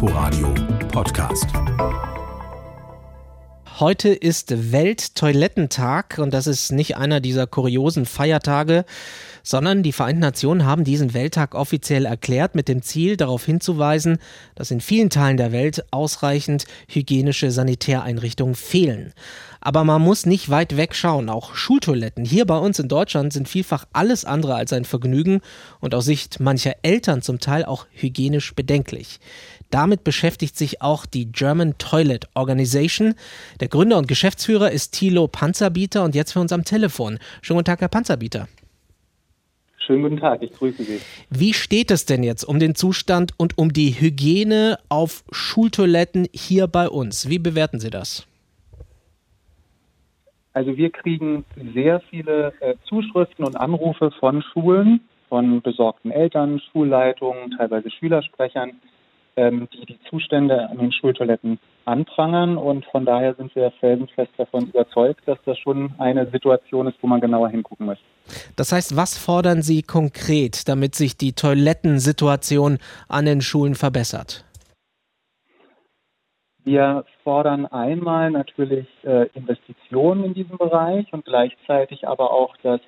[0.00, 0.54] Inforadio
[0.92, 1.46] Podcast.
[3.80, 8.84] Heute ist Welttoilettentag und das ist nicht einer dieser kuriosen Feiertage,
[9.48, 14.18] sondern die Vereinten Nationen haben diesen Welttag offiziell erklärt mit dem Ziel, darauf hinzuweisen,
[14.54, 19.14] dass in vielen Teilen der Welt ausreichend hygienische Sanitäreinrichtungen fehlen.
[19.62, 21.30] Aber man muss nicht weit wegschauen.
[21.30, 25.40] Auch Schultoiletten hier bei uns in Deutschland sind vielfach alles andere als ein Vergnügen
[25.80, 29.18] und aus Sicht mancher Eltern zum Teil auch hygienisch bedenklich.
[29.70, 33.14] Damit beschäftigt sich auch die German Toilet Organization.
[33.60, 37.18] Der Gründer und Geschäftsführer ist Thilo Panzerbieter und jetzt für uns am Telefon.
[37.40, 38.46] Schönen guten Tag, Herr Panzerbieter.
[39.88, 41.00] Schönen guten Tag, ich grüße Sie.
[41.30, 46.66] Wie steht es denn jetzt um den Zustand und um die Hygiene auf Schultoiletten hier
[46.66, 47.30] bei uns?
[47.30, 48.26] Wie bewerten Sie das?
[50.52, 57.52] Also wir kriegen sehr viele äh, Zuschriften und Anrufe von Schulen, von besorgten Eltern, Schulleitungen,
[57.56, 58.72] teilweise Schülersprechern,
[59.38, 62.56] ähm, die die Zustände an den Schultoiletten anprangern.
[62.56, 67.06] Und von daher sind wir felsenfest davon überzeugt, dass das schon eine Situation ist, wo
[67.06, 67.98] man genauer hingucken muss.
[68.56, 72.78] Das heißt, was fordern Sie konkret, damit sich die Toilettensituation
[73.08, 74.44] an den Schulen verbessert?
[76.64, 82.80] Wir fordern einmal natürlich äh, Investitionen in diesem Bereich und gleichzeitig aber auch, dass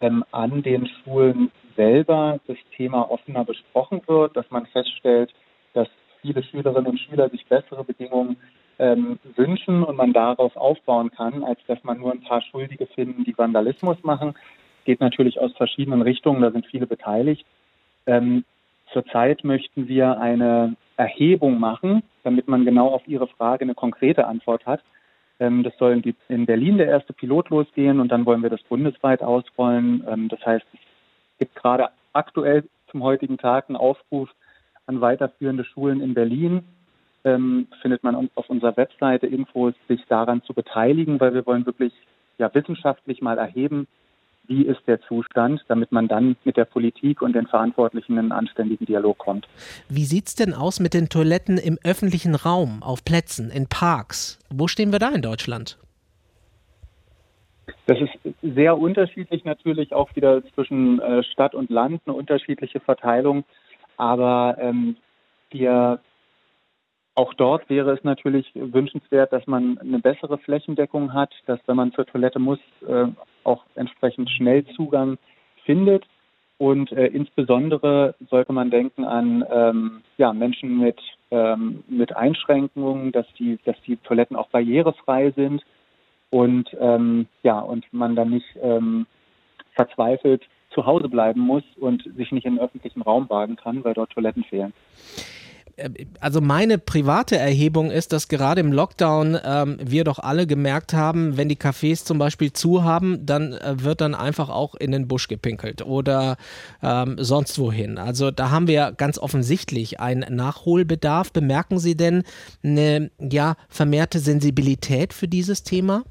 [0.00, 5.34] ähm, an den Schulen selber das Thema offener besprochen wird, dass man feststellt,
[6.22, 8.36] viele Schülerinnen und Schüler sich bessere Bedingungen
[8.78, 13.24] ähm, wünschen und man darauf aufbauen kann, als dass man nur ein paar Schuldige finden,
[13.24, 14.34] die Vandalismus machen.
[14.84, 17.44] Geht natürlich aus verschiedenen Richtungen, da sind viele beteiligt.
[18.06, 18.44] Ähm,
[18.92, 24.64] zurzeit möchten wir eine Erhebung machen, damit man genau auf Ihre Frage eine konkrete Antwort
[24.66, 24.80] hat.
[25.38, 29.22] Ähm, das soll in Berlin der erste Pilot losgehen und dann wollen wir das bundesweit
[29.22, 30.04] ausrollen.
[30.08, 34.30] Ähm, das heißt, es gibt gerade aktuell zum heutigen Tag einen Aufruf
[34.90, 36.64] an weiterführende Schulen in Berlin.
[37.22, 41.92] Ähm, findet man auf unserer Webseite Infos, sich daran zu beteiligen, weil wir wollen wirklich
[42.38, 43.86] ja, wissenschaftlich mal erheben,
[44.46, 48.32] wie ist der Zustand, damit man dann mit der Politik und den Verantwortlichen in einen
[48.32, 49.46] anständigen Dialog kommt.
[49.88, 54.38] Wie sieht es denn aus mit den Toiletten im öffentlichen Raum, auf Plätzen, in Parks?
[54.50, 55.78] Wo stehen wir da in Deutschland?
[57.86, 63.44] Das ist sehr unterschiedlich natürlich auch wieder zwischen äh, Stadt und Land, eine unterschiedliche Verteilung.
[64.00, 64.96] Aber ähm,
[65.50, 66.00] wir
[67.14, 71.92] auch dort wäre es natürlich wünschenswert, dass man eine bessere Flächendeckung hat, dass wenn man
[71.92, 73.08] zur Toilette muss, äh,
[73.44, 75.18] auch entsprechend schnell Zugang
[75.66, 76.06] findet.
[76.56, 80.98] Und äh, insbesondere sollte man denken an ähm, ja, Menschen mit,
[81.30, 85.62] ähm, mit Einschränkungen, dass die, dass die Toiletten auch barrierefrei sind
[86.30, 89.06] und ähm, ja, und man dann nicht ähm,
[89.74, 90.42] verzweifelt
[90.74, 94.10] zu Hause bleiben muss und sich nicht in den öffentlichen Raum wagen kann, weil dort
[94.10, 94.72] Toiletten fehlen
[95.76, 95.88] äh,
[96.20, 101.36] also meine private Erhebung ist, dass gerade im Lockdown ähm, wir doch alle gemerkt haben,
[101.36, 105.08] wenn die Cafés zum Beispiel zu haben, dann äh, wird dann einfach auch in den
[105.08, 106.36] Busch gepinkelt oder
[106.82, 107.98] ähm, sonst wohin.
[107.98, 111.32] Also da haben wir ganz offensichtlich einen Nachholbedarf.
[111.32, 112.24] Bemerken Sie denn
[112.62, 116.04] eine ja, vermehrte Sensibilität für dieses Thema?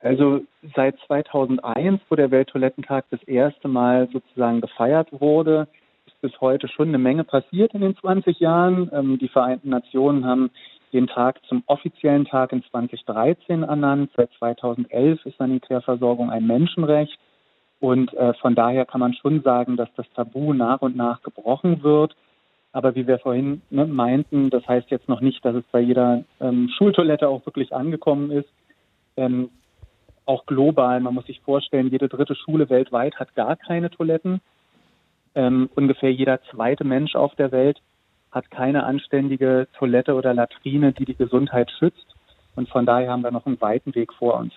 [0.00, 0.42] Also
[0.76, 5.66] seit 2001, wo der Welttoilettentag das erste Mal sozusagen gefeiert wurde,
[6.06, 8.90] ist bis heute schon eine Menge passiert in den 20 Jahren.
[8.92, 10.50] Ähm, die Vereinten Nationen haben
[10.92, 14.10] den Tag zum offiziellen Tag in 2013 ernannt.
[14.16, 17.18] Seit 2011 ist Sanitärversorgung ein Menschenrecht.
[17.80, 21.82] Und äh, von daher kann man schon sagen, dass das Tabu nach und nach gebrochen
[21.82, 22.16] wird.
[22.72, 26.24] Aber wie wir vorhin ne, meinten, das heißt jetzt noch nicht, dass es bei jeder
[26.40, 28.48] ähm, Schultoilette auch wirklich angekommen ist.
[29.16, 29.50] Ähm,
[30.28, 31.00] auch global.
[31.00, 34.40] Man muss sich vorstellen, jede dritte Schule weltweit hat gar keine Toiletten.
[35.34, 37.80] Ähm, ungefähr jeder zweite Mensch auf der Welt
[38.30, 42.06] hat keine anständige Toilette oder Latrine, die die Gesundheit schützt.
[42.56, 44.52] Und von daher haben wir noch einen weiten Weg vor uns.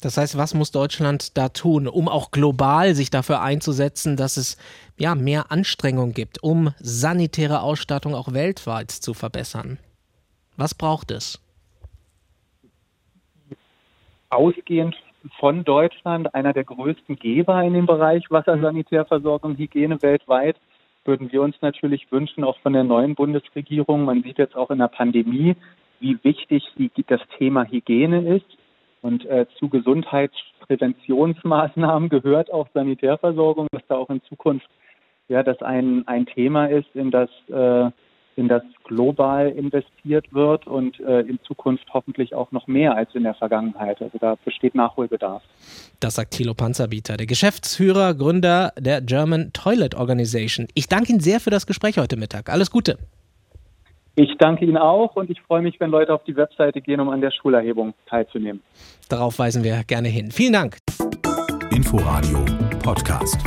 [0.00, 4.56] Das heißt, was muss Deutschland da tun, um auch global sich dafür einzusetzen, dass es
[4.96, 9.78] ja mehr Anstrengung gibt, um sanitäre Ausstattung auch weltweit zu verbessern?
[10.56, 11.40] Was braucht es?
[14.30, 14.96] Ausgehend
[15.38, 20.56] von Deutschland, einer der größten Geber in dem Bereich Wassersanitärversorgung, Hygiene weltweit,
[21.04, 24.04] würden wir uns natürlich wünschen, auch von der neuen Bundesregierung.
[24.04, 25.56] Man sieht jetzt auch in der Pandemie,
[26.00, 26.62] wie wichtig
[27.06, 28.46] das Thema Hygiene ist.
[29.00, 34.68] Und äh, zu Gesundheitspräventionsmaßnahmen gehört auch Sanitärversorgung, dass da auch in Zukunft
[35.28, 37.90] ja, das ein, ein Thema ist, in das äh,
[38.38, 43.24] in das global investiert wird und äh, in Zukunft hoffentlich auch noch mehr als in
[43.24, 44.00] der Vergangenheit.
[44.00, 45.42] Also da besteht Nachholbedarf.
[45.98, 50.68] Das sagt Thilo Panzerbieter, der Geschäftsführer, Gründer der German Toilet Organization.
[50.74, 52.48] Ich danke Ihnen sehr für das Gespräch heute Mittag.
[52.48, 52.96] Alles Gute.
[54.14, 57.08] Ich danke Ihnen auch und ich freue mich, wenn Leute auf die Webseite gehen, um
[57.08, 58.62] an der Schulerhebung teilzunehmen.
[59.08, 60.30] Darauf weisen wir gerne hin.
[60.30, 60.78] Vielen Dank.
[61.70, 62.44] Inforadio
[62.82, 63.38] Podcast.